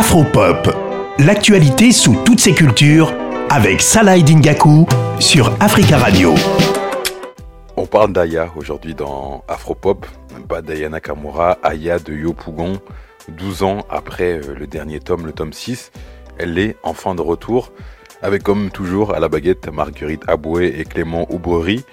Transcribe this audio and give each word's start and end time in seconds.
Afropop, 0.00 0.74
l'actualité 1.18 1.92
sous 1.92 2.16
toutes 2.24 2.40
ses 2.40 2.54
cultures 2.54 3.12
avec 3.50 3.82
Salah 3.82 4.18
Dingaku 4.18 4.86
sur 5.18 5.54
Africa 5.60 5.98
Radio. 5.98 6.32
On 7.76 7.84
parle 7.84 8.14
d'Aya 8.14 8.48
aujourd'hui 8.56 8.94
dans 8.94 9.44
Afropop, 9.46 10.06
pas 10.48 10.62
d'Aya 10.62 10.88
Nakamura, 10.88 11.58
Aya 11.62 11.98
de 11.98 12.14
Yopougon, 12.14 12.80
12 13.28 13.62
ans 13.62 13.84
après 13.90 14.40
euh, 14.40 14.54
le 14.58 14.66
dernier 14.66 15.00
tome, 15.00 15.26
le 15.26 15.32
tome 15.32 15.52
6. 15.52 15.92
Elle 16.38 16.58
est 16.58 16.76
enfin 16.82 17.14
de 17.14 17.20
retour, 17.20 17.70
avec 18.22 18.42
comme 18.42 18.70
toujours 18.70 19.12
à 19.14 19.20
la 19.20 19.28
baguette 19.28 19.68
Marguerite 19.68 20.22
Aboué 20.28 20.76
et 20.78 20.84
Clément 20.84 21.26
Oubrerie. 21.30 21.84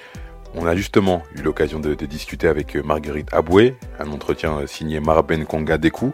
On 0.56 0.66
a 0.66 0.78
justement 0.78 1.24
eu 1.36 1.42
l'occasion 1.42 1.82
de, 1.82 1.94
discuter 1.94 2.48
avec 2.48 2.78
euh, 2.78 2.84
Marguerite 2.84 3.34
Aboué, 3.34 3.76
un 4.00 4.10
entretien 4.14 4.60
euh, 4.60 4.66
signé 4.66 5.02
Maraben 5.02 5.46
Konga 5.46 5.78
Dekou. 5.78 6.14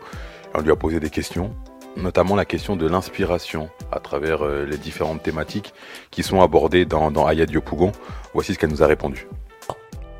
On 0.55 0.61
lui 0.61 0.71
a 0.71 0.75
posé 0.75 0.99
des 0.99 1.09
questions, 1.09 1.55
notamment 1.97 2.35
la 2.35 2.45
question 2.45 2.75
de 2.75 2.87
l'inspiration 2.87 3.69
à 3.91 3.99
travers 3.99 4.43
euh, 4.43 4.65
les 4.65 4.77
différentes 4.77 5.23
thématiques 5.23 5.73
qui 6.11 6.23
sont 6.23 6.41
abordées 6.41 6.85
dans, 6.85 7.11
dans 7.11 7.25
Aya 7.25 7.45
Diopougon. 7.45 7.91
Voici 8.33 8.53
ce 8.53 8.59
qu'elle 8.59 8.71
nous 8.71 8.83
a 8.83 8.87
répondu. 8.87 9.27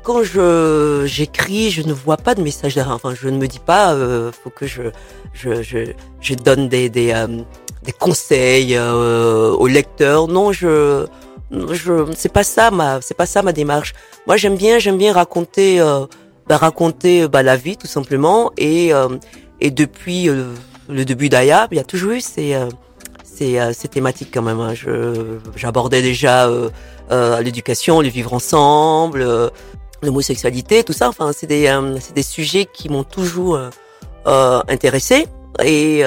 Quand 0.02 0.22
je 0.22 1.04
j'écris, 1.06 1.70
je 1.70 1.82
ne 1.82 1.92
vois 1.92 2.18
pas 2.18 2.34
de 2.34 2.42
message 2.42 2.74
derrière. 2.74 2.94
Enfin, 2.94 3.14
je 3.14 3.28
ne 3.28 3.38
me 3.38 3.48
dis 3.48 3.58
pas, 3.58 3.94
euh, 3.94 4.30
faut 4.32 4.50
que 4.50 4.66
je 4.66 4.82
je, 5.32 5.62
je, 5.62 5.92
je 6.20 6.34
donne 6.34 6.68
des 6.68 6.90
des, 6.90 7.14
des 7.82 7.92
conseils 7.92 8.76
euh, 8.76 9.52
aux 9.52 9.66
lecteurs. 9.66 10.28
Non, 10.28 10.52
je 10.52 11.06
je 11.50 12.12
c'est 12.14 12.32
pas 12.32 12.44
ça 12.44 12.70
ma 12.70 13.00
c'est 13.00 13.16
pas 13.16 13.26
ça 13.26 13.42
ma 13.42 13.52
démarche. 13.52 13.94
Moi 14.26 14.36
j'aime 14.36 14.56
bien 14.56 14.78
j'aime 14.78 14.98
bien 14.98 15.12
raconter 15.12 15.80
euh, 15.80 16.06
bah, 16.46 16.56
raconter 16.56 17.28
bah, 17.28 17.42
la 17.42 17.56
vie 17.56 17.76
tout 17.76 17.86
simplement 17.86 18.52
et 18.58 18.92
euh, 18.92 19.08
et 19.60 19.70
depuis 19.70 20.28
euh, 20.28 20.52
le 20.88 21.04
début 21.04 21.28
d'Aya 21.28 21.68
il 21.70 21.76
y 21.76 21.80
a 21.80 21.84
toujours 21.84 22.12
eu 22.12 22.20
ces 22.20 22.56
ces, 23.24 23.58
ces 23.72 23.88
thématiques 23.88 24.30
quand 24.32 24.42
même. 24.42 24.60
Hein. 24.60 24.74
Je 24.74 25.38
j'abordais 25.56 26.02
déjà 26.02 26.48
l'éducation, 27.10 28.00
le 28.00 28.08
vivre 28.08 28.32
ensemble, 28.32 29.50
l'homosexualité, 30.02 30.84
tout 30.84 30.92
ça. 30.92 31.08
Enfin 31.08 31.32
c'est 31.32 31.46
des 31.46 31.66
c'est 32.00 32.14
des 32.14 32.22
sujets 32.22 32.66
qui 32.72 32.88
m'ont 32.88 33.04
toujours 33.04 33.58
intéressé 34.24 35.26
et 35.62 36.02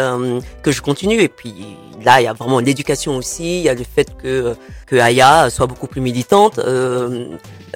que 0.64 0.72
je 0.72 0.82
continue 0.82 1.22
et 1.22 1.30
puis 1.30 1.78
là, 2.04 2.22
il 2.22 2.26
y 2.26 2.28
a 2.28 2.34
vraiment 2.34 2.60
l'éducation 2.60 3.18
aussi, 3.18 3.60
il 3.60 3.64
y 3.64 3.70
a 3.70 3.74
le 3.74 3.84
fait 3.84 4.16
que 4.18 4.56
que 4.86 4.96
Aya 4.96 5.50
soit 5.50 5.68
beaucoup 5.68 5.88
plus 5.88 6.02
militante. 6.02 6.60
Euh, 6.60 7.28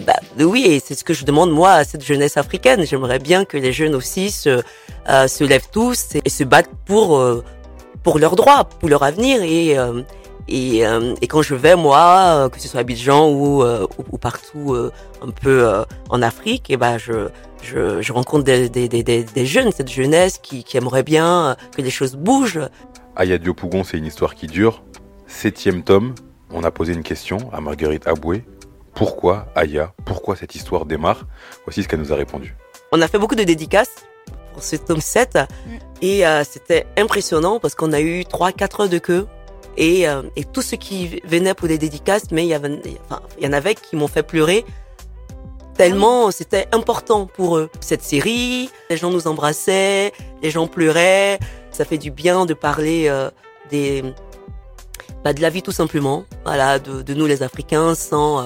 bah, 0.05 0.16
oui, 0.39 0.66
et 0.66 0.80
c'est 0.80 0.95
ce 0.95 1.03
que 1.03 1.14
je 1.14 1.25
demande 1.25 1.52
moi 1.52 1.72
à 1.73 1.83
cette 1.83 2.03
jeunesse 2.03 2.38
africaine. 2.38 2.86
J'aimerais 2.86 3.19
bien 3.19 3.45
que 3.45 3.58
les 3.58 3.73
jeunes 3.73 3.95
aussi 3.95 4.31
se 4.31 4.61
euh, 5.09 5.27
se 5.27 5.44
lèvent 5.44 5.69
tous 5.72 6.16
et, 6.23 6.30
se 6.30 6.44
battent 6.44 6.69
pour 6.86 7.17
euh, 7.17 7.44
pour 8.03 8.17
leurs 8.19 8.36
droits, 8.36 8.64
pour 8.64 8.89
leur 8.89 9.03
avenir 9.03 9.44
et 9.44 9.77
euh, 9.77 10.02
et, 10.47 10.86
euh, 10.86 11.14
et, 11.22 11.28
quand 11.28 11.42
je 11.42 11.56
vais 11.56 11.75
moi, 11.75 12.50
que 12.52 12.59
ce 12.59 12.67
soit 12.67 12.80
à 12.80 12.81
Abidjan 12.81 13.30
ou, 13.30 13.64
ou, 13.64 14.17
partout 14.17 14.75
un 15.22 15.30
peu 15.30 15.83
en 16.09 16.22
Afrique, 16.22 16.70
et 16.70 16.78
ben 16.78 16.98
je, 16.98 17.30
je, 17.61 18.02
je 18.02 18.14
rencontre 18.14 18.44
des, 18.44 18.70
des, 18.70 18.88
des, 18.88 19.03
des, 19.03 19.45
jeunes, 19.45 19.72
cette 19.72 19.92
jeunesse 19.92 20.38
qui, 20.38 20.64
qui 20.64 20.78
aimerait 20.78 21.03
bien 21.03 21.56
que 21.75 21.81
les 21.81 21.89
choses 21.89 22.16
bougent, 22.16 22.61
Aya 23.16 23.38
Diopougon, 23.38 23.83
c'est 23.83 23.98
une 23.98 24.06
histoire 24.06 24.36
qui 24.36 24.48
dure. 24.48 24.83
Septième 25.28 25.83
tome, 25.83 26.16
on 26.50 26.64
a 26.64 26.72
posé 26.72 26.94
une 26.94 27.03
question 27.03 27.38
à 27.52 27.59
Marguerite 27.59 28.08
Aboué. 28.08 28.45
Pourquoi 28.94 29.48
Aya 29.55 29.94
Pourquoi 30.05 30.36
cette 30.36 30.55
histoire 30.55 30.86
démarre? 30.86 31.26
Voici 31.66 31.83
ce 31.83 31.88
qu'elle 31.88 32.00
nous 32.00 32.14
a 32.14 32.16
répondu. 32.16 32.55
On 32.92 33.02
a 33.02 33.08
fait 33.08 33.20
beaucoup 33.20 33.36
de 33.36 33.44
dédicaces 33.44 34.05
pour 34.53 34.64
ce 34.64 34.76
tome 34.76 35.02
7 35.02 35.36
mm. 35.36 35.72
et 36.02 36.26
euh, 36.26 36.44
c'était 36.44 36.86
impressionnant 36.98 37.59
parce 37.59 37.76
qu'on 37.76 37.94
a 37.94 38.02
eu 38.02 38.22
3-4 38.22 38.81
heures 38.83 38.89
de 38.89 38.98
queue 38.98 39.28
et, 39.77 40.08
euh, 40.08 40.23
et 40.36 40.44
tous 40.44 40.61
ceux 40.61 40.77
qui 40.77 41.22
venaient 41.25 41.53
pour 41.53 41.67
des 41.67 41.77
dédicaces, 41.77 42.31
mais 42.31 42.45
il 42.45 42.50
y, 42.50 42.53
avait, 42.53 42.82
il 43.37 43.43
y 43.43 43.48
en 43.48 43.54
avait 43.54 43.76
qui 43.76 43.95
m'ont 43.95 44.08
fait 44.08 44.23
pleurer. 44.23 44.65
Tellement 45.76 46.32
c'était 46.32 46.67
important 46.71 47.26
pour 47.26 47.58
eux. 47.58 47.70
Cette 47.80 48.04
série, 48.04 48.70
les 48.89 48.98
gens 48.98 49.10
nous 49.10 49.27
embrassaient, 49.27 50.11
les 50.43 50.52
gens 50.52 50.67
pleuraient, 50.67 51.39
ça 51.71 51.86
fait 51.86 51.98
du 51.98 52.11
bien 52.11 52.45
de 52.45 52.54
parler 52.54 53.08
euh, 53.08 53.30
des 53.70 54.04
bah, 55.23 55.33
de 55.33 55.42
la 55.42 55.49
vie 55.49 55.61
tout 55.61 55.71
simplement, 55.71 56.26
voilà, 56.45 56.80
de, 56.80 57.04
de 57.04 57.14
nous 57.14 57.26
les 57.26 57.43
Africains 57.43 57.95
sans 57.95 58.39
euh, 58.39 58.43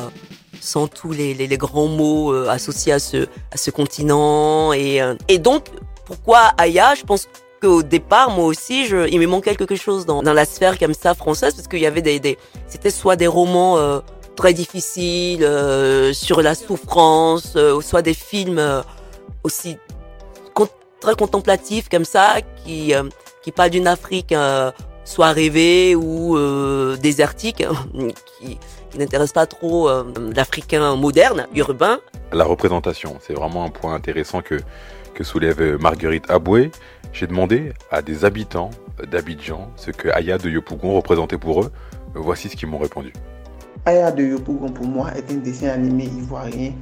sans 0.61 0.87
tous 0.87 1.11
les, 1.11 1.33
les, 1.33 1.57
grands 1.57 1.87
mots 1.87 2.33
euh, 2.33 2.47
associés 2.49 2.93
à 2.93 2.99
ce 2.99 3.27
à 3.51 3.57
ce 3.57 3.71
continent. 3.71 4.71
Et 4.73 5.01
et 5.27 5.39
donc 5.39 5.65
pourquoi 6.05 6.53
Aya? 6.57 6.93
Je 6.95 7.03
pense 7.03 7.27
qu'au 7.65 7.83
départ 7.83 8.29
moi 8.29 8.45
aussi 8.45 8.87
il 8.87 9.19
me 9.19 9.27
manquait 9.27 9.55
quelque 9.55 9.75
chose 9.75 10.05
dans 10.05 10.21
la 10.21 10.45
sphère 10.45 10.77
comme 10.77 10.93
ça 10.93 11.13
française 11.13 11.53
parce 11.53 11.67
qu'il 11.67 11.79
y 11.79 11.85
avait 11.85 12.01
des, 12.01 12.37
c'était 12.67 12.89
soit 12.89 13.15
des 13.15 13.27
romans 13.27 14.01
très 14.35 14.53
difficiles 14.53 15.47
sur 16.13 16.41
la 16.41 16.55
souffrance, 16.55 17.57
soit 17.81 18.01
des 18.01 18.13
films 18.13 18.83
aussi 19.43 19.77
très 21.05 21.15
contemplatif 21.15 21.87
comme 21.89 22.05
ça, 22.05 22.37
qui 22.63 22.93
euh, 22.93 23.03
qui 23.43 23.51
parle 23.51 23.69
d'une 23.69 23.87
Afrique 23.87 24.31
euh, 24.31 24.71
soit 25.03 25.31
rêvée 25.31 25.95
ou 25.95 26.35
euh, 26.35 26.97
désertique, 26.97 27.63
qui, 28.39 28.57
qui 28.89 28.97
n'intéresse 28.97 29.31
pas 29.31 29.45
trop 29.45 29.89
l'Africain 30.35 30.95
moderne, 30.95 31.47
urbain. 31.53 31.99
La 32.31 32.45
représentation, 32.45 33.17
c'est 33.21 33.33
vraiment 33.33 33.63
un 33.63 33.69
point 33.69 33.93
intéressant 33.93 34.41
que 34.41 34.57
que 35.13 35.23
soulève 35.23 35.77
Marguerite 35.79 36.29
Aboué. 36.29 36.71
J'ai 37.17 37.27
demandé 37.27 37.71
à 37.91 38.01
des 38.01 38.25
habitants 38.25 38.71
d'Abidjan 39.09 39.71
ce 39.77 39.89
que 39.89 40.09
Aya 40.09 40.37
de 40.37 40.49
Yopougon 40.49 40.93
représentait 40.97 41.37
pour 41.37 41.61
eux. 41.63 41.71
Voici 42.13 42.49
ce 42.49 42.57
qu'ils 42.57 42.67
m'ont 42.67 42.77
répondu. 42.77 43.13
Aya 43.85 44.11
de 44.11 44.21
Yopougon 44.21 44.67
pour 44.67 44.85
moi 44.85 45.11
est 45.15 45.31
un 45.31 45.37
dessin 45.37 45.69
animé 45.69 46.03
ivoirien 46.03 46.73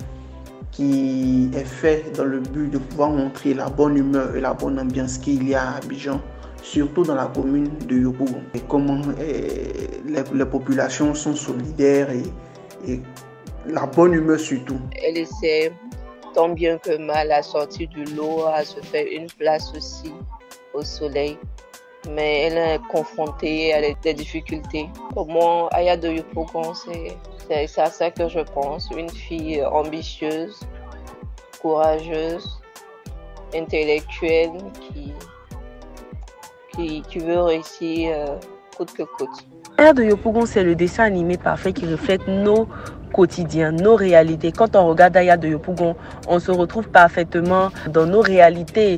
qui 0.72 1.52
est 1.54 1.64
fait 1.64 2.12
dans 2.18 2.24
le 2.24 2.40
but 2.40 2.72
de 2.72 2.80
pouvoir 2.80 3.12
montrer 3.12 3.54
la 3.54 3.70
bonne 3.70 3.96
humeur 3.96 4.36
et 4.36 4.42
la 4.42 4.56
bonne 4.56 4.80
ambiance 4.80 5.20
qu'il 5.20 5.48
y 5.48 5.54
a 5.54 5.70
à 5.70 5.76
Abidjan, 5.76 6.20
surtout 6.64 7.04
dans 7.04 7.14
la 7.14 7.28
commune 7.28 7.70
de 7.88 7.96
Yopougon. 7.96 8.42
Et 8.56 8.62
comment 8.62 9.02
eh, 9.22 10.02
les, 10.34 10.46
populations 10.46 11.14
sont 11.14 11.36
solidaires 11.36 12.10
et, 12.10 13.02
la 13.68 13.86
bonne 13.86 14.16
humeur 14.16 14.40
surtout. 14.40 14.80
Elle 15.00 15.20
essaie 15.20 15.72
tant 16.34 16.50
bien 16.50 16.78
que 16.78 16.98
mal 16.98 17.32
à 17.32 17.42
sortir 17.44 17.88
du 17.90 18.04
lot, 18.06 18.46
à 18.46 18.64
se 18.64 18.80
faire 18.82 19.06
une 19.10 19.28
place 19.28 19.72
aussi 19.76 20.14
au 20.74 20.84
soleil. 20.84 21.38
Mais 22.10 22.44
elle 22.44 22.58
est 22.58 22.80
confrontée 22.90 23.74
à 23.74 23.94
des 23.94 24.14
difficultés. 24.14 24.90
Pour 25.14 25.28
moi, 25.28 25.70
Aya 25.72 25.96
de 25.96 26.10
Yopougon, 26.10 26.74
c'est 26.74 27.16
à 27.78 27.90
ça 27.90 28.12
que 28.12 28.28
je 28.28 28.40
pense. 28.40 28.90
Une 28.98 29.10
fille 29.10 29.64
ambitieuse, 29.64 30.60
courageuse, 31.62 32.60
intellectuelle, 33.56 34.52
qui, 34.82 35.14
qui, 36.76 37.02
qui 37.04 37.20
veut 37.20 37.42
réussir 37.42 38.12
euh, 38.14 38.36
coûte 38.76 38.94
que 38.94 39.04
coûte. 39.04 39.48
Air 39.78 39.94
de 39.94 40.04
Yopougon, 40.04 40.46
c'est 40.46 40.64
le 40.64 40.76
dessin 40.76 41.06
animé 41.06 41.38
parfait 41.38 41.72
qui 41.72 41.86
reflète 41.86 42.28
nos 42.28 42.68
quotidiens, 43.14 43.72
nos 43.72 43.96
réalités. 43.96 44.52
Quand 44.52 44.76
on 44.76 44.88
regarde 44.88 45.16
Aya 45.16 45.38
de 45.38 45.48
Yopougon, 45.48 45.96
on 46.28 46.40
se 46.40 46.52
retrouve 46.52 46.90
parfaitement 46.90 47.70
dans 47.88 48.06
nos 48.06 48.20
réalités. 48.22 48.98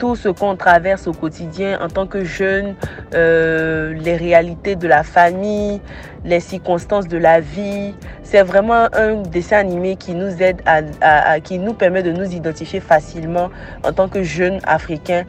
Tout 0.00 0.16
ce 0.16 0.30
qu'on 0.30 0.56
traverse 0.56 1.06
au 1.06 1.12
quotidien 1.12 1.78
en 1.80 1.88
tant 1.88 2.06
que 2.06 2.24
jeune, 2.24 2.74
euh, 3.14 3.92
les 3.92 4.16
réalités 4.16 4.74
de 4.74 4.88
la 4.88 5.02
famille, 5.02 5.80
les 6.24 6.40
circonstances 6.40 7.06
de 7.06 7.18
la 7.18 7.40
vie. 7.40 7.94
C'est 8.22 8.42
vraiment 8.42 8.88
un 8.94 9.22
dessin 9.22 9.58
animé 9.58 9.96
qui 9.96 10.14
nous 10.14 10.42
aide 10.42 10.62
à, 10.64 11.40
qui 11.40 11.58
nous 11.58 11.74
permet 11.74 12.02
de 12.02 12.12
nous 12.12 12.32
identifier 12.32 12.80
facilement 12.80 13.50
en 13.84 13.92
tant 13.92 14.08
que 14.08 14.22
jeunes 14.22 14.60
africains. 14.64 15.24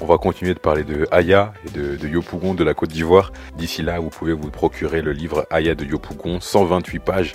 On 0.00 0.06
va 0.06 0.18
continuer 0.18 0.52
de 0.52 0.58
parler 0.58 0.84
de 0.84 1.08
Aya 1.10 1.54
et 1.66 1.70
de 1.70 2.06
Yopougon 2.06 2.52
de 2.52 2.62
la 2.62 2.74
Côte 2.74 2.90
d'Ivoire. 2.90 3.32
D'ici 3.56 3.82
là, 3.82 3.98
vous 3.98 4.10
pouvez 4.10 4.34
vous 4.34 4.50
procurer 4.50 5.00
le 5.00 5.12
livre 5.12 5.46
Aya 5.50 5.74
de 5.74 5.84
Yopougon, 5.84 6.38
128 6.38 6.98
pages 6.98 7.34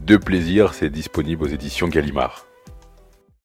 de 0.00 0.16
plaisir. 0.16 0.74
C'est 0.74 0.90
disponible 0.90 1.44
aux 1.44 1.48
éditions 1.48 1.88
Gallimard. 1.88 2.47